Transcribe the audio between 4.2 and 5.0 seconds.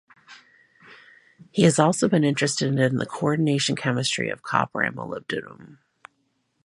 of copper and